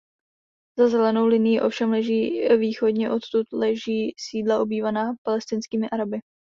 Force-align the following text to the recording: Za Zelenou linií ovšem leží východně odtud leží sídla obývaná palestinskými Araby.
Za 0.77 0.87
Zelenou 0.89 1.25
linií 1.27 1.61
ovšem 1.61 1.89
leží 1.89 2.47
východně 2.57 3.11
odtud 3.11 3.47
leží 3.53 4.13
sídla 4.19 4.59
obývaná 4.61 5.13
palestinskými 5.23 5.89
Araby. 5.89 6.19